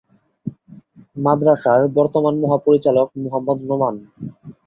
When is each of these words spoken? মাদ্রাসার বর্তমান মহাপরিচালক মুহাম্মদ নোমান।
মাদ্রাসার 1.17 1.81
বর্তমান 1.97 2.33
মহাপরিচালক 2.43 3.07
মুহাম্মদ 3.23 3.57
নোমান। 3.69 3.95